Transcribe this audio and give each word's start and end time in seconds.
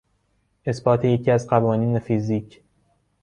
اثبات 0.65 1.05
یکی 1.05 1.31
از 1.31 1.47
قوانین 1.47 1.99
فیزیک 1.99 2.61